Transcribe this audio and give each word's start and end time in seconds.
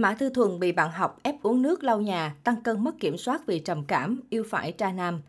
Mã 0.00 0.14
Tư 0.14 0.30
Thuần 0.30 0.60
bị 0.60 0.72
bạn 0.72 0.90
học 0.92 1.20
ép 1.22 1.42
uống 1.42 1.62
nước 1.62 1.84
lau 1.84 2.00
nhà, 2.00 2.34
tăng 2.44 2.62
cân 2.62 2.84
mất 2.84 3.00
kiểm 3.00 3.16
soát 3.18 3.46
vì 3.46 3.58
trầm 3.58 3.84
cảm, 3.84 4.20
yêu 4.30 4.44
phải 4.50 4.72
tra 4.72 4.92
nam. 4.92 5.22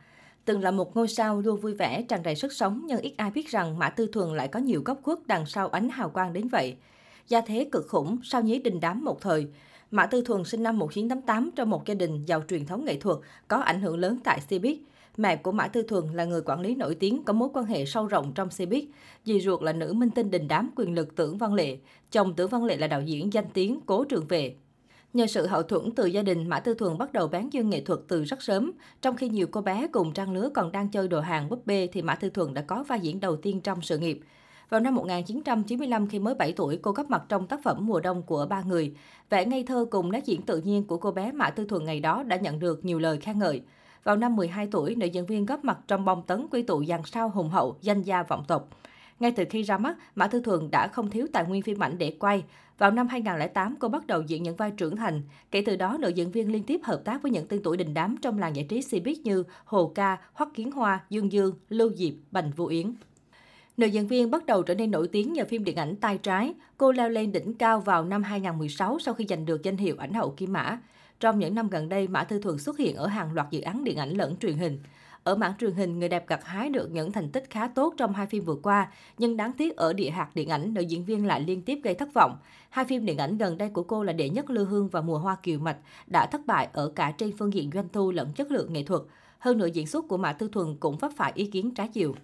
Từng 0.46 0.64
là 0.64 0.72
một 0.72 0.96
ngôi 0.96 1.08
sao 1.08 1.42
luôn 1.42 1.60
vui 1.60 1.74
vẻ, 1.74 2.02
tràn 2.02 2.24
đầy 2.24 2.36
sức 2.36 2.54
sống, 2.54 2.82
nhưng 2.86 3.00
ít 3.02 3.14
ai 3.18 3.32
biết 3.32 3.50
rằng 3.50 3.80
Mã 3.80 3.90
Tư 3.90 4.08
Thuần 4.14 4.36
lại 4.36 4.48
có 4.48 4.60
nhiều 4.60 4.82
góc 4.86 5.00
khuất 5.04 5.18
đằng 5.28 5.46
sau 5.46 5.68
ánh 5.68 5.90
hào 5.90 6.10
quang 6.10 6.34
đến 6.34 6.48
vậy. 6.48 6.76
Gia 7.28 7.42
thế 7.42 7.70
cực 7.72 7.88
khủng, 7.88 8.20
sao 8.24 8.42
nhí 8.42 8.60
đình 8.60 8.80
đám 8.80 9.04
một 9.04 9.22
thời. 9.22 9.48
Mã 9.92 10.06
Tư 10.06 10.22
Thuần 10.22 10.44
sinh 10.44 10.64
năm 10.64 10.80
1988 10.80 11.52
trong 11.56 11.70
một 11.70 11.86
gia 11.86 11.94
đình 11.94 12.26
giàu 12.26 12.44
truyền 12.50 12.66
thống 12.66 12.86
nghệ 12.86 12.98
thuật, 12.98 13.18
có 13.48 13.58
ảnh 13.58 13.82
hưởng 13.82 14.00
lớn 14.00 14.18
tại 14.24 14.40
Cbiz. 14.50 14.78
Mẹ 15.18 15.36
của 15.36 15.52
Mã 15.52 15.68
Tư 15.68 15.84
Thuần 15.84 16.04
là 16.14 16.26
người 16.26 16.42
quản 16.46 16.62
lý 16.62 16.76
nổi 16.76 16.96
tiếng 16.96 17.24
có 17.24 17.34
mối 17.34 17.50
quan 17.54 17.66
hệ 17.66 17.86
sâu 17.86 18.08
rộng 18.08 18.32
trong 18.36 18.48
Cbiz. 18.48 18.86
Dì 19.26 19.42
ruột 19.42 19.64
là 19.64 19.74
nữ 19.74 19.94
minh 19.94 20.10
tinh 20.10 20.32
đình 20.32 20.48
đám 20.48 20.70
quyền 20.76 20.96
lực 20.96 21.16
Tưởng 21.16 21.38
Văn 21.38 21.54
Lệ. 21.54 21.78
Chồng 22.12 22.34
Tưởng 22.36 22.50
Văn 22.50 22.64
Lệ 22.64 22.78
là 22.78 22.88
đạo 22.88 23.02
diễn 23.02 23.34
danh 23.34 23.50
tiếng 23.54 23.80
Cố 23.86 24.04
Trường 24.04 24.28
Vệ. 24.28 24.56
Nhờ 25.14 25.28
sự 25.28 25.48
hậu 25.48 25.64
thuẫn 25.64 25.92
từ 25.96 26.06
gia 26.06 26.22
đình, 26.22 26.48
Mã 26.48 26.60
Tư 26.60 26.74
Thuần 26.74 26.98
bắt 26.98 27.14
đầu 27.14 27.28
bán 27.28 27.54
duyên 27.54 27.70
nghệ 27.70 27.82
thuật 27.82 28.00
từ 28.08 28.24
rất 28.24 28.42
sớm. 28.42 28.72
Trong 29.02 29.16
khi 29.16 29.30
nhiều 29.30 29.48
cô 29.52 29.62
bé 29.62 29.88
cùng 29.92 30.14
trang 30.14 30.34
lứa 30.34 30.50
còn 30.54 30.72
đang 30.72 30.90
chơi 30.90 31.08
đồ 31.08 31.20
hàng 31.20 31.50
búp 31.50 31.66
bê 31.66 31.88
thì 31.92 32.02
Mã 32.02 32.16
Tư 32.16 32.30
Thuần 32.30 32.54
đã 32.54 32.62
có 32.62 32.84
vai 32.84 33.00
diễn 33.00 33.20
đầu 33.20 33.36
tiên 33.36 33.62
trong 33.62 33.82
sự 33.82 33.98
nghiệp. 33.98 34.20
Vào 34.70 34.80
năm 34.80 34.96
1995, 34.96 36.08
khi 36.08 36.20
mới 36.20 36.36
7 36.36 36.54
tuổi, 36.54 36.80
cô 36.82 36.92
góp 36.92 37.10
mặt 37.10 37.24
trong 37.30 37.48
tác 37.48 37.64
phẩm 37.64 37.78
Mùa 37.82 38.00
đông 38.00 38.24
của 38.24 38.46
ba 38.50 38.62
người. 38.62 38.94
Vẻ 39.30 39.46
ngây 39.46 39.64
thơ 39.64 39.86
cùng 39.92 40.12
nét 40.12 40.26
diễn 40.26 40.42
tự 40.42 40.62
nhiên 40.62 40.84
của 40.84 40.98
cô 40.98 41.12
bé 41.12 41.32
Mã 41.32 41.50
Tư 41.50 41.66
Thuần 41.66 41.86
ngày 41.86 42.00
đó 42.00 42.24
đã 42.24 42.38
nhận 42.38 42.60
được 42.60 42.86
nhiều 42.86 43.00
lời 43.00 43.18
khen 43.18 43.40
ngợi. 43.40 43.62
Vào 44.04 44.16
năm 44.16 44.36
12 44.36 44.68
tuổi, 44.72 44.96
nữ 44.96 45.06
diễn 45.06 45.26
viên 45.26 45.46
góp 45.46 45.66
mặt 45.66 45.78
trong 45.88 46.06
bom 46.06 46.22
tấn 46.28 46.48
quy 46.52 46.62
tụ 46.62 46.86
dàn 46.86 47.02
sao 47.06 47.30
hùng 47.30 47.50
hậu, 47.50 47.78
danh 47.82 48.02
gia 48.02 48.24
vọng 48.24 48.44
tộc. 48.48 48.70
Ngay 49.20 49.32
từ 49.32 49.44
khi 49.50 49.64
ra 49.64 49.78
mắt, 49.78 49.98
Mã 50.16 50.28
Thư 50.28 50.42
Thuần 50.42 50.72
đã 50.72 50.88
không 50.88 51.10
thiếu 51.10 51.28
tài 51.34 51.46
nguyên 51.46 51.62
phim 51.62 51.84
ảnh 51.84 51.98
để 51.98 52.18
quay. 52.20 52.44
Vào 52.78 52.92
năm 52.92 53.08
2008, 53.08 53.76
cô 53.80 53.88
bắt 53.88 54.08
đầu 54.08 54.22
diễn 54.22 54.44
những 54.44 54.56
vai 54.56 54.72
trưởng 54.72 54.96
thành. 54.96 55.22
Kể 55.52 55.64
từ 55.66 55.76
đó, 55.76 55.98
nữ 56.00 56.10
diễn 56.10 56.32
viên 56.32 56.52
liên 56.52 56.64
tiếp 56.64 56.82
hợp 56.84 57.02
tác 57.06 57.22
với 57.22 57.32
những 57.32 57.48
tên 57.48 57.64
tuổi 57.64 57.78
đình 57.78 57.94
đám 57.94 58.16
trong 58.22 58.40
làng 58.40 58.56
giải 58.56 58.66
trí 58.70 58.80
Cbiz 58.80 59.16
như 59.24 59.44
Hồ 59.66 59.92
Ca, 59.96 60.18
Hoắc 60.34 60.50
Kiến 60.54 60.72
Hoa, 60.72 61.00
Dương 61.10 61.32
Dương, 61.32 61.54
Lưu 61.70 61.92
Diệp, 61.96 62.14
Bành 62.32 62.52
Vũ 62.52 62.66
Yến. 62.66 62.94
Nữ 63.78 63.88
diễn 63.88 64.08
viên 64.08 64.32
bắt 64.32 64.46
đầu 64.46 64.64
trở 64.64 64.76
nên 64.76 64.92
nổi 64.92 65.08
tiếng 65.08 65.34
nhờ 65.34 65.46
phim 65.46 65.64
điện 65.64 65.76
ảnh 65.76 65.96
Tay 65.96 66.18
Trái. 66.18 66.54
Cô 66.78 66.92
leo 66.92 67.10
lên 67.10 67.32
đỉnh 67.32 67.54
cao 67.54 67.80
vào 67.80 68.06
năm 68.06 68.24
2016 68.24 69.00
sau 69.00 69.14
khi 69.14 69.26
giành 69.30 69.46
được 69.46 69.64
danh 69.64 69.78
hiệu 69.78 69.96
ảnh 70.00 70.14
hậu 70.14 70.32
Kim 70.32 70.54
Mã. 70.54 70.80
Trong 71.22 71.40
những 71.40 71.56
năm 71.56 71.70
gần 71.70 71.90
đây, 71.90 72.08
Mã 72.08 72.24
Tư 72.24 72.40
Thuần 72.40 72.58
xuất 72.58 72.78
hiện 72.78 72.96
ở 72.96 73.08
hàng 73.08 73.34
loạt 73.34 73.48
dự 73.52 73.62
án 73.62 73.84
điện 73.84 73.98
ảnh 73.98 74.10
lẫn 74.10 74.36
truyền 74.36 74.58
hình. 74.58 74.80
Ở 75.24 75.36
mảng 75.36 75.54
truyền 75.60 75.72
hình, 75.72 76.00
người 76.00 76.10
đẹp 76.10 76.28
gặt 76.28 76.46
hái 76.46 76.70
được 76.70 76.92
những 76.92 77.12
thành 77.12 77.30
tích 77.30 77.50
khá 77.50 77.68
tốt 77.68 77.94
trong 77.98 78.14
hai 78.14 78.26
phim 78.26 78.44
vừa 78.44 78.56
qua, 78.56 78.92
nhưng 79.18 79.38
đáng 79.38 79.54
tiếc 79.54 79.76
ở 79.76 79.94
địa 79.94 80.10
hạt 80.10 80.30
điện 80.34 80.50
ảnh, 80.50 80.74
nữ 80.74 80.82
diễn 80.82 81.06
viên 81.06 81.26
lại 81.26 81.42
liên 81.42 81.62
tiếp 81.62 81.80
gây 81.84 81.94
thất 81.94 82.14
vọng. 82.14 82.38
Hai 82.70 82.86
phim 82.86 83.06
điện 83.06 83.18
ảnh 83.18 83.38
gần 83.38 83.58
đây 83.58 83.70
của 83.70 83.84
cô 83.84 84.04
là 84.04 84.14
Đệ 84.14 84.30
nhất 84.30 84.50
lưu 84.50 84.66
Hương 84.66 84.88
và 84.88 85.02
Mùa 85.02 85.18
Hoa 85.18 85.36
Kiều 85.44 85.60
Mạch 85.60 85.78
đã 86.08 86.26
thất 86.26 86.42
bại 86.46 86.68
ở 86.74 86.92
cả 86.96 87.12
trên 87.18 87.32
phương 87.38 87.54
diện 87.54 87.70
doanh 87.74 87.90
thu 87.94 88.12
lẫn 88.12 88.34
chất 88.34 88.52
lượng 88.52 88.74
nghệ 88.74 88.84
thuật. 88.84 89.02
Hơn 89.40 89.58
nữa 89.58 89.68
diễn 89.74 89.88
xuất 89.88 90.08
của 90.08 90.18
Mã 90.18 90.34
Tư 90.34 90.50
Thuần 90.52 90.76
cũng 90.80 90.98
vấp 90.98 91.12
phải 91.18 91.32
ý 91.36 91.46
kiến 91.46 91.74
trái 91.74 91.88
chiều 91.88 92.16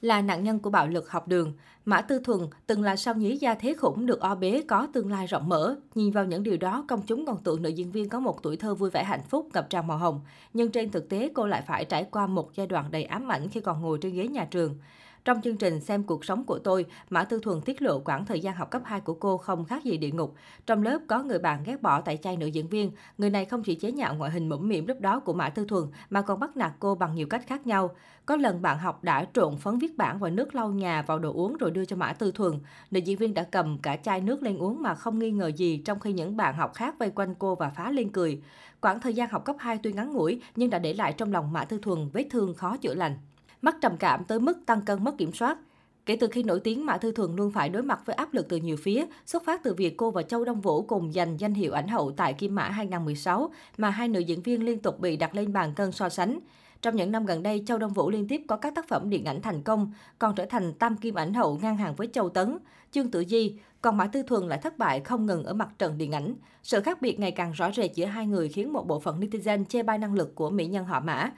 là 0.00 0.22
nạn 0.22 0.44
nhân 0.44 0.58
của 0.58 0.70
bạo 0.70 0.88
lực 0.88 1.10
học 1.10 1.28
đường. 1.28 1.52
Mã 1.84 2.00
Tư 2.00 2.18
Thuần 2.24 2.40
từng 2.66 2.82
là 2.82 2.96
sao 2.96 3.14
nhí 3.14 3.36
gia 3.36 3.54
thế 3.54 3.74
khủng 3.74 4.06
được 4.06 4.20
o 4.20 4.34
bế 4.34 4.62
có 4.68 4.88
tương 4.92 5.10
lai 5.10 5.26
rộng 5.26 5.48
mở. 5.48 5.76
Nhìn 5.94 6.12
vào 6.12 6.24
những 6.24 6.42
điều 6.42 6.56
đó, 6.56 6.84
công 6.88 7.02
chúng 7.02 7.26
còn 7.26 7.38
tưởng 7.44 7.62
nữ 7.62 7.68
diễn 7.68 7.90
viên 7.90 8.08
có 8.08 8.20
một 8.20 8.42
tuổi 8.42 8.56
thơ 8.56 8.74
vui 8.74 8.90
vẻ 8.90 9.04
hạnh 9.04 9.22
phúc 9.28 9.48
ngập 9.54 9.70
tràn 9.70 9.86
màu 9.86 9.98
hồng. 9.98 10.20
Nhưng 10.52 10.70
trên 10.70 10.90
thực 10.90 11.08
tế, 11.08 11.30
cô 11.34 11.46
lại 11.46 11.62
phải 11.66 11.84
trải 11.84 12.04
qua 12.10 12.26
một 12.26 12.50
giai 12.54 12.66
đoạn 12.66 12.90
đầy 12.90 13.04
ám 13.04 13.28
ảnh 13.32 13.48
khi 13.48 13.60
còn 13.60 13.82
ngồi 13.82 13.98
trên 14.00 14.14
ghế 14.14 14.28
nhà 14.28 14.44
trường. 14.44 14.78
Trong 15.24 15.42
chương 15.42 15.56
trình 15.56 15.80
Xem 15.80 16.02
cuộc 16.02 16.24
sống 16.24 16.44
của 16.44 16.58
tôi, 16.58 16.86
Mã 17.10 17.24
Tư 17.24 17.40
Thuần 17.42 17.60
tiết 17.60 17.82
lộ 17.82 17.98
quãng 17.98 18.26
thời 18.26 18.40
gian 18.40 18.54
học 18.54 18.70
cấp 18.70 18.82
2 18.84 19.00
của 19.00 19.14
cô 19.14 19.36
không 19.36 19.64
khác 19.64 19.84
gì 19.84 19.96
địa 19.96 20.10
ngục. 20.10 20.34
Trong 20.66 20.82
lớp 20.82 20.98
có 21.08 21.22
người 21.22 21.38
bạn 21.38 21.62
ghét 21.64 21.82
bỏ 21.82 22.00
tại 22.00 22.16
chay 22.16 22.36
nữ 22.36 22.46
diễn 22.46 22.68
viên. 22.68 22.92
Người 23.18 23.30
này 23.30 23.44
không 23.44 23.62
chỉ 23.62 23.74
chế 23.74 23.92
nhạo 23.92 24.14
ngoại 24.14 24.30
hình 24.30 24.48
mũm 24.48 24.68
mỉm 24.68 24.86
lúc 24.86 25.00
đó 25.00 25.20
của 25.20 25.32
Mã 25.32 25.48
Tư 25.48 25.64
Thuần 25.64 25.84
mà 26.10 26.22
còn 26.22 26.40
bắt 26.40 26.56
nạt 26.56 26.72
cô 26.78 26.94
bằng 26.94 27.14
nhiều 27.14 27.26
cách 27.26 27.46
khác 27.46 27.66
nhau. 27.66 27.90
Có 28.26 28.36
lần 28.36 28.62
bạn 28.62 28.78
học 28.78 29.04
đã 29.04 29.26
trộn 29.32 29.56
phấn 29.56 29.78
viết 29.78 29.96
bản 29.96 30.18
và 30.18 30.30
nước 30.30 30.54
lau 30.54 30.70
nhà 30.70 31.02
vào 31.02 31.18
đồ 31.18 31.32
uống 31.32 31.56
rồi 31.56 31.70
đưa 31.70 31.84
cho 31.84 31.96
Mã 31.96 32.12
Tư 32.12 32.32
Thuần. 32.32 32.52
Nữ 32.90 33.00
diễn 33.00 33.18
viên 33.18 33.34
đã 33.34 33.42
cầm 33.42 33.78
cả 33.78 33.96
chai 33.96 34.20
nước 34.20 34.42
lên 34.42 34.58
uống 34.58 34.82
mà 34.82 34.94
không 34.94 35.18
nghi 35.18 35.30
ngờ 35.30 35.50
gì 35.56 35.82
trong 35.84 36.00
khi 36.00 36.12
những 36.12 36.36
bạn 36.36 36.54
học 36.54 36.74
khác 36.74 36.94
vây 36.98 37.10
quanh 37.10 37.34
cô 37.38 37.54
và 37.54 37.70
phá 37.70 37.90
lên 37.90 38.10
cười. 38.10 38.42
Quãng 38.80 39.00
thời 39.00 39.14
gian 39.14 39.28
học 39.30 39.44
cấp 39.44 39.56
2 39.58 39.78
tuy 39.82 39.92
ngắn 39.92 40.12
ngủi 40.12 40.42
nhưng 40.56 40.70
đã 40.70 40.78
để 40.78 40.92
lại 40.92 41.12
trong 41.12 41.32
lòng 41.32 41.52
Mã 41.52 41.64
Tư 41.64 41.78
Thuần 41.82 42.08
vết 42.12 42.26
thương 42.30 42.54
khó 42.54 42.76
chữa 42.76 42.94
lành 42.94 43.16
mắc 43.62 43.76
trầm 43.80 43.96
cảm 43.96 44.24
tới 44.24 44.40
mức 44.40 44.58
tăng 44.66 44.80
cân 44.80 45.04
mất 45.04 45.18
kiểm 45.18 45.32
soát. 45.32 45.58
Kể 46.06 46.16
từ 46.16 46.26
khi 46.26 46.42
nổi 46.42 46.60
tiếng, 46.60 46.86
Mã 46.86 46.98
Thư 46.98 47.12
Thuần 47.12 47.36
luôn 47.36 47.50
phải 47.50 47.68
đối 47.68 47.82
mặt 47.82 48.00
với 48.06 48.16
áp 48.16 48.34
lực 48.34 48.48
từ 48.48 48.56
nhiều 48.56 48.76
phía, 48.76 49.06
xuất 49.26 49.44
phát 49.44 49.62
từ 49.62 49.74
việc 49.74 49.96
cô 49.96 50.10
và 50.10 50.22
Châu 50.22 50.44
Đông 50.44 50.60
Vũ 50.60 50.82
cùng 50.82 51.12
giành 51.12 51.40
danh 51.40 51.54
hiệu 51.54 51.72
ảnh 51.72 51.88
hậu 51.88 52.10
tại 52.10 52.32
Kim 52.32 52.54
Mã 52.54 52.62
2016, 52.62 53.50
mà 53.78 53.90
hai 53.90 54.08
nữ 54.08 54.20
diễn 54.20 54.42
viên 54.42 54.64
liên 54.64 54.78
tục 54.78 55.00
bị 55.00 55.16
đặt 55.16 55.34
lên 55.34 55.52
bàn 55.52 55.74
cân 55.74 55.92
so 55.92 56.08
sánh. 56.08 56.40
Trong 56.82 56.96
những 56.96 57.12
năm 57.12 57.26
gần 57.26 57.42
đây, 57.42 57.62
Châu 57.66 57.78
Đông 57.78 57.92
Vũ 57.92 58.10
liên 58.10 58.28
tiếp 58.28 58.42
có 58.48 58.56
các 58.56 58.74
tác 58.74 58.88
phẩm 58.88 59.10
điện 59.10 59.24
ảnh 59.24 59.42
thành 59.42 59.62
công, 59.62 59.92
còn 60.18 60.34
trở 60.34 60.46
thành 60.46 60.72
tam 60.72 60.96
kim 60.96 61.14
ảnh 61.14 61.34
hậu 61.34 61.58
ngang 61.62 61.76
hàng 61.76 61.94
với 61.94 62.08
Châu 62.12 62.28
Tấn, 62.28 62.58
Trương 62.92 63.10
Tử 63.10 63.24
Di, 63.28 63.54
còn 63.82 63.96
Mã 63.96 64.06
Tư 64.06 64.22
Thuần 64.22 64.48
lại 64.48 64.58
thất 64.62 64.78
bại 64.78 65.00
không 65.00 65.26
ngừng 65.26 65.44
ở 65.44 65.54
mặt 65.54 65.68
trận 65.78 65.98
điện 65.98 66.12
ảnh. 66.12 66.34
Sự 66.62 66.80
khác 66.80 67.02
biệt 67.02 67.20
ngày 67.20 67.30
càng 67.30 67.52
rõ 67.52 67.72
rệt 67.72 67.94
giữa 67.94 68.06
hai 68.06 68.26
người 68.26 68.48
khiến 68.48 68.72
một 68.72 68.86
bộ 68.86 69.00
phận 69.00 69.20
netizen 69.20 69.64
chê 69.64 69.82
bai 69.82 69.98
năng 69.98 70.14
lực 70.14 70.34
của 70.34 70.50
mỹ 70.50 70.66
nhân 70.66 70.84
họ 70.84 71.00
Mã. 71.00 71.30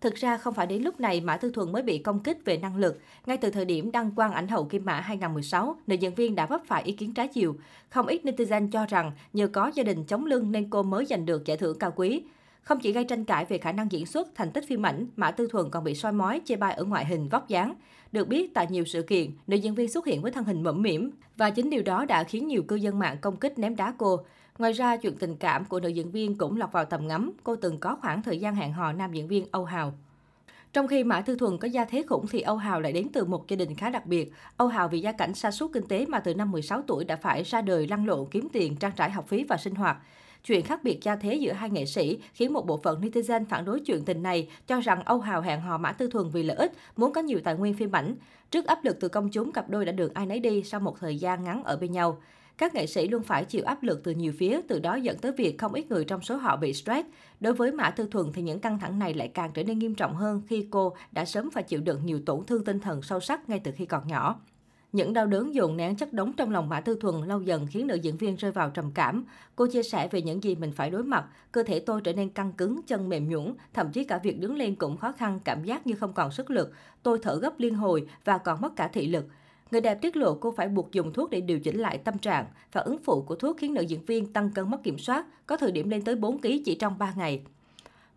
Thực 0.00 0.14
ra 0.14 0.36
không 0.36 0.54
phải 0.54 0.66
đến 0.66 0.82
lúc 0.82 1.00
này 1.00 1.20
Mã 1.20 1.36
Tư 1.36 1.50
Thuần 1.50 1.72
mới 1.72 1.82
bị 1.82 1.98
công 1.98 2.20
kích 2.20 2.44
về 2.44 2.56
năng 2.56 2.76
lực. 2.76 3.00
Ngay 3.26 3.36
từ 3.36 3.50
thời 3.50 3.64
điểm 3.64 3.92
đăng 3.92 4.10
quang 4.10 4.32
ảnh 4.32 4.48
hậu 4.48 4.64
Kim 4.64 4.84
Mã 4.84 5.00
2016, 5.00 5.76
nữ 5.86 5.94
diễn 5.94 6.14
viên 6.14 6.34
đã 6.34 6.46
vấp 6.46 6.60
phải 6.66 6.82
ý 6.82 6.92
kiến 6.92 7.14
trái 7.14 7.28
chiều. 7.28 7.56
Không 7.90 8.06
ít 8.06 8.20
netizen 8.24 8.70
cho 8.70 8.86
rằng 8.86 9.12
nhờ 9.32 9.46
có 9.46 9.70
gia 9.74 9.82
đình 9.82 10.04
chống 10.04 10.26
lưng 10.26 10.52
nên 10.52 10.70
cô 10.70 10.82
mới 10.82 11.04
giành 11.04 11.26
được 11.26 11.44
giải 11.44 11.56
thưởng 11.56 11.78
cao 11.78 11.92
quý. 11.96 12.22
Không 12.62 12.80
chỉ 12.80 12.92
gây 12.92 13.04
tranh 13.04 13.24
cãi 13.24 13.44
về 13.44 13.58
khả 13.58 13.72
năng 13.72 13.92
diễn 13.92 14.06
xuất, 14.06 14.28
thành 14.34 14.50
tích 14.50 14.64
phim 14.68 14.86
ảnh, 14.86 15.06
Mã 15.16 15.30
Tư 15.30 15.48
Thuần 15.52 15.70
còn 15.70 15.84
bị 15.84 15.94
soi 15.94 16.12
mói, 16.12 16.40
chê 16.44 16.56
bai 16.56 16.74
ở 16.74 16.84
ngoại 16.84 17.04
hình, 17.04 17.28
vóc 17.28 17.48
dáng. 17.48 17.74
Được 18.12 18.28
biết, 18.28 18.54
tại 18.54 18.66
nhiều 18.70 18.84
sự 18.84 19.02
kiện, 19.02 19.30
nữ 19.46 19.56
diễn 19.56 19.74
viên 19.74 19.88
xuất 19.88 20.06
hiện 20.06 20.22
với 20.22 20.32
thân 20.32 20.44
hình 20.44 20.62
mẫm 20.62 20.82
mỉm. 20.82 21.10
Và 21.36 21.50
chính 21.50 21.70
điều 21.70 21.82
đó 21.82 22.04
đã 22.04 22.24
khiến 22.24 22.48
nhiều 22.48 22.62
cư 22.62 22.76
dân 22.76 22.98
mạng 22.98 23.16
công 23.20 23.36
kích 23.36 23.58
ném 23.58 23.76
đá 23.76 23.94
cô. 23.98 24.20
Ngoài 24.60 24.72
ra, 24.72 24.96
chuyện 24.96 25.16
tình 25.16 25.36
cảm 25.36 25.64
của 25.64 25.80
nữ 25.80 25.88
diễn 25.88 26.10
viên 26.10 26.38
cũng 26.38 26.56
lọt 26.56 26.72
vào 26.72 26.84
tầm 26.84 27.08
ngắm. 27.08 27.32
Cô 27.44 27.56
từng 27.56 27.78
có 27.78 27.96
khoảng 28.00 28.22
thời 28.22 28.38
gian 28.38 28.54
hẹn 28.54 28.72
hò 28.72 28.92
nam 28.92 29.12
diễn 29.12 29.28
viên 29.28 29.46
Âu 29.50 29.64
Hào. 29.64 29.92
Trong 30.72 30.88
khi 30.88 31.04
Mã 31.04 31.20
Thư 31.20 31.36
Thuần 31.36 31.58
có 31.58 31.68
gia 31.68 31.84
thế 31.84 32.04
khủng 32.08 32.26
thì 32.26 32.40
Âu 32.40 32.56
Hào 32.56 32.80
lại 32.80 32.92
đến 32.92 33.08
từ 33.12 33.24
một 33.24 33.48
gia 33.48 33.56
đình 33.56 33.74
khá 33.74 33.90
đặc 33.90 34.06
biệt. 34.06 34.32
Âu 34.56 34.68
Hào 34.68 34.88
vì 34.88 35.00
gia 35.00 35.12
cảnh 35.12 35.34
sa 35.34 35.50
sút 35.50 35.70
kinh 35.72 35.86
tế 35.86 36.06
mà 36.06 36.20
từ 36.20 36.34
năm 36.34 36.50
16 36.50 36.82
tuổi 36.86 37.04
đã 37.04 37.16
phải 37.16 37.42
ra 37.42 37.60
đời 37.60 37.86
lăn 37.86 38.06
lộn 38.06 38.28
kiếm 38.30 38.48
tiền, 38.52 38.76
trang 38.76 38.92
trải 38.96 39.10
học 39.10 39.28
phí 39.28 39.44
và 39.44 39.56
sinh 39.56 39.74
hoạt. 39.74 39.96
Chuyện 40.44 40.62
khác 40.62 40.84
biệt 40.84 40.98
gia 41.02 41.16
thế 41.16 41.34
giữa 41.34 41.52
hai 41.52 41.70
nghệ 41.70 41.86
sĩ 41.86 42.18
khiến 42.32 42.52
một 42.52 42.66
bộ 42.66 42.80
phận 42.82 43.00
netizen 43.00 43.44
phản 43.44 43.64
đối 43.64 43.80
chuyện 43.80 44.04
tình 44.04 44.22
này, 44.22 44.48
cho 44.66 44.80
rằng 44.80 45.02
Âu 45.04 45.20
Hào 45.20 45.40
hẹn 45.40 45.60
hò 45.60 45.78
Mã 45.78 45.92
Tư 45.92 46.08
Thuần 46.08 46.30
vì 46.30 46.42
lợi 46.42 46.56
ích, 46.56 46.72
muốn 46.96 47.12
có 47.12 47.20
nhiều 47.20 47.40
tài 47.44 47.54
nguyên 47.54 47.74
phim 47.74 47.96
ảnh. 47.96 48.14
Trước 48.50 48.66
áp 48.66 48.84
lực 48.84 48.96
từ 49.00 49.08
công 49.08 49.30
chúng, 49.30 49.52
cặp 49.52 49.70
đôi 49.70 49.84
đã 49.84 49.92
được 49.92 50.14
ai 50.14 50.26
nấy 50.26 50.40
đi 50.40 50.62
sau 50.62 50.80
một 50.80 50.96
thời 51.00 51.16
gian 51.16 51.44
ngắn 51.44 51.64
ở 51.64 51.76
bên 51.76 51.92
nhau. 51.92 52.18
Các 52.60 52.74
nghệ 52.74 52.86
sĩ 52.86 53.08
luôn 53.08 53.22
phải 53.22 53.44
chịu 53.44 53.62
áp 53.64 53.82
lực 53.82 54.04
từ 54.04 54.12
nhiều 54.12 54.32
phía, 54.38 54.60
từ 54.68 54.78
đó 54.78 54.94
dẫn 54.94 55.18
tới 55.18 55.32
việc 55.32 55.58
không 55.58 55.74
ít 55.74 55.90
người 55.90 56.04
trong 56.04 56.22
số 56.22 56.36
họ 56.36 56.56
bị 56.56 56.72
stress. 56.72 57.08
Đối 57.40 57.52
với 57.52 57.72
Mã 57.72 57.90
Tư 57.90 58.08
Thuần 58.10 58.32
thì 58.32 58.42
những 58.42 58.60
căng 58.60 58.78
thẳng 58.78 58.98
này 58.98 59.14
lại 59.14 59.28
càng 59.28 59.50
trở 59.54 59.64
nên 59.64 59.78
nghiêm 59.78 59.94
trọng 59.94 60.14
hơn 60.14 60.42
khi 60.48 60.66
cô 60.70 60.94
đã 61.12 61.24
sớm 61.24 61.50
phải 61.50 61.62
chịu 61.62 61.80
đựng 61.80 62.06
nhiều 62.06 62.20
tổn 62.26 62.44
thương 62.44 62.64
tinh 62.64 62.80
thần 62.80 63.02
sâu 63.02 63.20
sắc 63.20 63.48
ngay 63.48 63.60
từ 63.64 63.72
khi 63.76 63.86
còn 63.86 64.08
nhỏ. 64.08 64.40
Những 64.92 65.12
đau 65.12 65.26
đớn 65.26 65.54
dồn 65.54 65.76
nén 65.76 65.96
chất 65.96 66.12
đống 66.12 66.32
trong 66.32 66.50
lòng 66.50 66.68
Mã 66.68 66.80
Tư 66.80 66.98
Thuần 67.00 67.28
lâu 67.28 67.40
dần 67.42 67.66
khiến 67.66 67.86
nữ 67.86 67.94
diễn 67.94 68.16
viên 68.16 68.36
rơi 68.36 68.52
vào 68.52 68.70
trầm 68.70 68.92
cảm. 68.94 69.24
Cô 69.56 69.66
chia 69.66 69.82
sẻ 69.82 70.08
về 70.08 70.22
những 70.22 70.42
gì 70.42 70.54
mình 70.54 70.72
phải 70.72 70.90
đối 70.90 71.04
mặt. 71.04 71.24
Cơ 71.52 71.62
thể 71.62 71.80
tôi 71.80 72.00
trở 72.00 72.12
nên 72.12 72.30
căng 72.30 72.52
cứng, 72.52 72.80
chân 72.86 73.08
mềm 73.08 73.28
nhũn, 73.28 73.54
thậm 73.74 73.92
chí 73.92 74.04
cả 74.04 74.18
việc 74.18 74.40
đứng 74.40 74.56
lên 74.56 74.74
cũng 74.74 74.96
khó 74.96 75.12
khăn, 75.12 75.40
cảm 75.44 75.64
giác 75.64 75.86
như 75.86 75.94
không 75.94 76.12
còn 76.12 76.32
sức 76.32 76.50
lực. 76.50 76.72
Tôi 77.02 77.18
thở 77.22 77.36
gấp 77.36 77.60
liên 77.60 77.74
hồi 77.74 78.06
và 78.24 78.38
còn 78.38 78.60
mất 78.60 78.76
cả 78.76 78.88
thị 78.88 79.06
lực. 79.06 79.26
Người 79.70 79.80
đẹp 79.80 79.94
tiết 79.94 80.16
lộ 80.16 80.34
cô 80.34 80.50
phải 80.50 80.68
buộc 80.68 80.92
dùng 80.92 81.12
thuốc 81.12 81.30
để 81.30 81.40
điều 81.40 81.60
chỉnh 81.60 81.78
lại 81.78 81.98
tâm 81.98 82.18
trạng. 82.18 82.46
và 82.72 82.80
ứng 82.80 82.98
phụ 82.98 83.22
của 83.22 83.34
thuốc 83.34 83.56
khiến 83.58 83.74
nữ 83.74 83.82
diễn 83.82 84.04
viên 84.04 84.32
tăng 84.32 84.50
cân 84.50 84.70
mất 84.70 84.82
kiểm 84.82 84.98
soát, 84.98 85.26
có 85.46 85.56
thời 85.56 85.72
điểm 85.72 85.90
lên 85.90 86.02
tới 86.02 86.14
4 86.14 86.40
kg 86.40 86.48
chỉ 86.64 86.74
trong 86.74 86.98
3 86.98 87.12
ngày. 87.16 87.42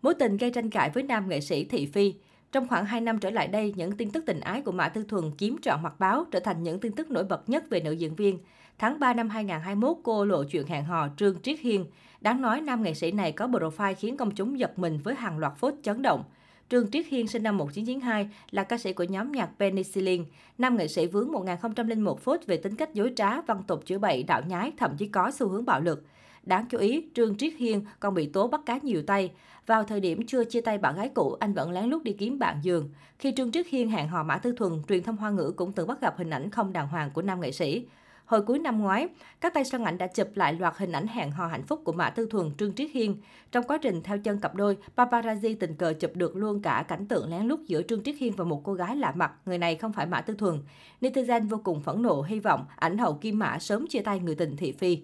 Mối 0.02 0.14
tình 0.14 0.36
gây 0.36 0.50
tranh 0.50 0.70
cãi 0.70 0.90
với 0.90 1.02
nam 1.02 1.28
nghệ 1.28 1.40
sĩ 1.40 1.64
Thị 1.64 1.86
Phi. 1.86 2.14
Trong 2.52 2.68
khoảng 2.68 2.86
2 2.86 3.00
năm 3.00 3.18
trở 3.18 3.30
lại 3.30 3.48
đây, 3.48 3.74
những 3.76 3.92
tin 3.92 4.10
tức 4.10 4.24
tình 4.26 4.40
ái 4.40 4.62
của 4.62 4.72
Mã 4.72 4.88
Tư 4.88 5.04
Thuần 5.08 5.24
chiếm 5.38 5.58
trọn 5.58 5.82
mặt 5.82 5.94
báo, 5.98 6.24
trở 6.30 6.40
thành 6.40 6.62
những 6.62 6.80
tin 6.80 6.92
tức 6.92 7.10
nổi 7.10 7.24
bật 7.24 7.48
nhất 7.48 7.64
về 7.70 7.80
nữ 7.80 7.92
diễn 7.92 8.14
viên. 8.14 8.38
Tháng 8.78 9.00
3 9.00 9.14
năm 9.14 9.28
2021, 9.28 9.96
cô 10.02 10.24
lộ 10.24 10.44
chuyện 10.44 10.66
hẹn 10.66 10.84
hò 10.84 11.08
Trương 11.16 11.40
Triết 11.42 11.60
Hiên. 11.60 11.86
Đáng 12.20 12.42
nói, 12.42 12.60
nam 12.60 12.82
nghệ 12.82 12.94
sĩ 12.94 13.12
này 13.12 13.32
có 13.32 13.46
profile 13.46 13.94
khiến 13.94 14.16
công 14.16 14.30
chúng 14.30 14.58
giật 14.58 14.78
mình 14.78 14.98
với 15.04 15.14
hàng 15.14 15.38
loạt 15.38 15.52
phốt 15.56 15.74
chấn 15.82 16.02
động. 16.02 16.24
Trương 16.70 16.90
Triết 16.90 17.06
Hiên 17.06 17.28
sinh 17.28 17.42
năm 17.42 17.56
1992 17.56 18.28
là 18.50 18.64
ca 18.64 18.78
sĩ 18.78 18.92
của 18.92 19.04
nhóm 19.04 19.32
nhạc 19.32 19.50
Penicillin. 19.58 20.24
Nam 20.58 20.76
nghệ 20.76 20.88
sĩ 20.88 21.06
vướng 21.06 21.32
1001 21.32 22.20
phút 22.20 22.46
về 22.46 22.56
tính 22.56 22.76
cách 22.76 22.94
dối 22.94 23.12
trá, 23.16 23.40
văn 23.40 23.62
tục 23.66 23.86
chữa 23.86 23.98
bậy, 23.98 24.22
đạo 24.22 24.42
nhái, 24.46 24.72
thậm 24.76 24.96
chí 24.96 25.06
có 25.06 25.30
xu 25.30 25.48
hướng 25.48 25.64
bạo 25.64 25.80
lực. 25.80 26.04
Đáng 26.42 26.66
chú 26.70 26.78
ý, 26.78 27.04
Trương 27.14 27.36
Triết 27.36 27.52
Hiên 27.58 27.84
còn 28.00 28.14
bị 28.14 28.26
tố 28.26 28.48
bắt 28.48 28.60
cá 28.66 28.78
nhiều 28.82 29.02
tay. 29.06 29.32
Vào 29.66 29.84
thời 29.84 30.00
điểm 30.00 30.26
chưa 30.26 30.44
chia 30.44 30.60
tay 30.60 30.78
bạn 30.78 30.96
gái 30.96 31.08
cũ, 31.14 31.36
anh 31.40 31.54
vẫn 31.54 31.72
lén 31.72 31.84
lút 31.84 32.02
đi 32.02 32.12
kiếm 32.12 32.38
bạn 32.38 32.60
giường. 32.62 32.90
Khi 33.18 33.32
Trương 33.36 33.52
Triết 33.52 33.66
Hiên 33.66 33.90
hẹn 33.90 34.08
hò 34.08 34.22
Mã 34.22 34.38
Tư 34.38 34.52
Thuần, 34.52 34.72
truyền 34.88 35.02
thông 35.02 35.16
hoa 35.16 35.30
ngữ 35.30 35.52
cũng 35.56 35.72
từng 35.72 35.86
bắt 35.86 36.00
gặp 36.00 36.14
hình 36.18 36.30
ảnh 36.30 36.50
không 36.50 36.72
đàng 36.72 36.88
hoàng 36.88 37.10
của 37.10 37.22
nam 37.22 37.40
nghệ 37.40 37.52
sĩ. 37.52 37.86
Hồi 38.24 38.42
cuối 38.42 38.58
năm 38.58 38.80
ngoái, 38.80 39.08
các 39.40 39.54
tay 39.54 39.64
săn 39.64 39.84
ảnh 39.84 39.98
đã 39.98 40.06
chụp 40.06 40.28
lại 40.34 40.52
loạt 40.52 40.74
hình 40.76 40.92
ảnh 40.92 41.06
hẹn 41.06 41.30
hò 41.30 41.46
hạnh 41.46 41.62
phúc 41.62 41.80
của 41.84 41.92
Mã 41.92 42.10
Tư 42.10 42.26
Thuần, 42.30 42.50
Trương 42.58 42.74
Triết 42.74 42.90
Hiên. 42.90 43.16
Trong 43.52 43.64
quá 43.64 43.78
trình 43.82 44.02
theo 44.02 44.18
chân 44.18 44.40
cặp 44.40 44.54
đôi, 44.54 44.76
paparazzi 44.96 45.56
tình 45.60 45.74
cờ 45.74 45.92
chụp 45.92 46.10
được 46.14 46.36
luôn 46.36 46.62
cả 46.62 46.84
cảnh 46.88 47.06
tượng 47.06 47.30
lén 47.30 47.42
lút 47.42 47.60
giữa 47.66 47.82
Trương 47.82 48.02
Triết 48.02 48.16
Hiên 48.18 48.32
và 48.36 48.44
một 48.44 48.60
cô 48.64 48.74
gái 48.74 48.96
lạ 48.96 49.12
mặt. 49.16 49.32
Người 49.46 49.58
này 49.58 49.76
không 49.76 49.92
phải 49.92 50.06
Mã 50.06 50.20
Tư 50.20 50.34
Thuần. 50.34 50.58
Netizen 51.00 51.48
vô 51.48 51.60
cùng 51.64 51.80
phẫn 51.80 52.02
nộ, 52.02 52.22
hy 52.22 52.40
vọng 52.40 52.66
ảnh 52.76 52.98
hậu 52.98 53.14
Kim 53.14 53.38
Mã 53.38 53.58
sớm 53.58 53.86
chia 53.86 54.00
tay 54.00 54.20
người 54.20 54.34
tình 54.34 54.56
thị 54.56 54.72
phi. 54.72 54.98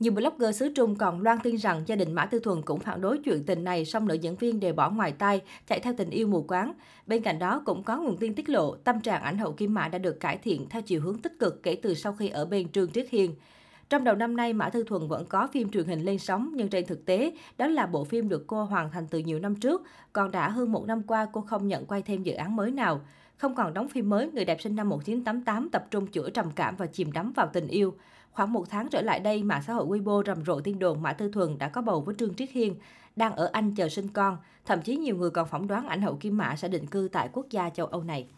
Nhiều 0.00 0.12
blogger 0.12 0.56
xứ 0.56 0.72
Trung 0.74 0.94
còn 0.96 1.22
loan 1.22 1.38
tin 1.42 1.56
rằng 1.56 1.82
gia 1.86 1.96
đình 1.96 2.12
Mã 2.12 2.26
Tư 2.26 2.38
Thuần 2.38 2.62
cũng 2.62 2.80
phản 2.80 3.00
đối 3.00 3.18
chuyện 3.18 3.44
tình 3.44 3.64
này, 3.64 3.84
song 3.84 4.08
nữ 4.08 4.14
diễn 4.14 4.36
viên 4.36 4.60
đều 4.60 4.74
bỏ 4.74 4.90
ngoài 4.90 5.12
tai, 5.12 5.40
chạy 5.66 5.80
theo 5.80 5.94
tình 5.96 6.10
yêu 6.10 6.26
mù 6.26 6.42
quáng. 6.42 6.72
Bên 7.06 7.22
cạnh 7.22 7.38
đó 7.38 7.62
cũng 7.64 7.82
có 7.82 7.98
nguồn 7.98 8.16
tin 8.16 8.34
tiết 8.34 8.48
lộ 8.48 8.76
tâm 8.76 9.00
trạng 9.00 9.22
ảnh 9.22 9.38
hậu 9.38 9.52
Kim 9.52 9.74
Mã 9.74 9.88
đã 9.88 9.98
được 9.98 10.20
cải 10.20 10.38
thiện 10.38 10.66
theo 10.70 10.82
chiều 10.82 11.00
hướng 11.00 11.18
tích 11.18 11.38
cực 11.38 11.62
kể 11.62 11.76
từ 11.82 11.94
sau 11.94 12.12
khi 12.12 12.28
ở 12.28 12.44
bên 12.44 12.68
Trương 12.68 12.90
Triết 12.90 13.10
Hiên. 13.10 13.34
Trong 13.88 14.04
đầu 14.04 14.14
năm 14.14 14.36
nay, 14.36 14.52
Mã 14.52 14.70
Tư 14.70 14.84
Thuần 14.84 15.08
vẫn 15.08 15.26
có 15.26 15.46
phim 15.52 15.70
truyền 15.70 15.84
hình 15.84 16.00
lên 16.00 16.18
sóng, 16.18 16.52
nhưng 16.54 16.68
trên 16.68 16.86
thực 16.86 17.06
tế, 17.06 17.32
đó 17.58 17.66
là 17.66 17.86
bộ 17.86 18.04
phim 18.04 18.28
được 18.28 18.46
cô 18.46 18.64
hoàn 18.64 18.90
thành 18.90 19.06
từ 19.10 19.18
nhiều 19.18 19.38
năm 19.38 19.54
trước, 19.54 19.82
còn 20.12 20.30
đã 20.30 20.48
hơn 20.48 20.72
một 20.72 20.86
năm 20.86 21.02
qua 21.02 21.26
cô 21.32 21.40
không 21.40 21.68
nhận 21.68 21.86
quay 21.86 22.02
thêm 22.02 22.22
dự 22.22 22.32
án 22.32 22.56
mới 22.56 22.70
nào. 22.70 23.00
Không 23.38 23.54
còn 23.54 23.74
đóng 23.74 23.88
phim 23.88 24.08
mới, 24.08 24.30
người 24.30 24.44
đẹp 24.44 24.60
sinh 24.60 24.76
năm 24.76 24.88
1988 24.88 25.68
tập 25.68 25.86
trung 25.90 26.06
chữa 26.06 26.30
trầm 26.30 26.50
cảm 26.56 26.76
và 26.76 26.86
chìm 26.86 27.12
đắm 27.12 27.32
vào 27.32 27.50
tình 27.52 27.68
yêu. 27.68 27.94
Khoảng 28.30 28.52
một 28.52 28.70
tháng 28.70 28.88
trở 28.88 29.02
lại 29.02 29.20
đây, 29.20 29.42
mạng 29.42 29.62
xã 29.66 29.72
hội 29.72 29.86
Weibo 29.86 30.22
rầm 30.26 30.44
rộ 30.44 30.60
tin 30.60 30.78
đồn 30.78 31.02
Mã 31.02 31.12
Tư 31.12 31.30
Thuần 31.32 31.58
đã 31.58 31.68
có 31.68 31.82
bầu 31.82 32.00
với 32.00 32.14
Trương 32.18 32.34
Triết 32.34 32.50
Hiên, 32.50 32.74
đang 33.16 33.36
ở 33.36 33.50
Anh 33.52 33.74
chờ 33.74 33.88
sinh 33.88 34.08
con. 34.08 34.36
Thậm 34.66 34.82
chí 34.82 34.96
nhiều 34.96 35.16
người 35.16 35.30
còn 35.30 35.48
phỏng 35.48 35.66
đoán 35.66 35.88
ảnh 35.88 36.02
hậu 36.02 36.16
Kim 36.16 36.36
Mã 36.36 36.56
sẽ 36.56 36.68
định 36.68 36.86
cư 36.86 37.08
tại 37.12 37.28
quốc 37.32 37.46
gia 37.50 37.70
châu 37.70 37.86
Âu 37.86 38.02
này. 38.02 38.28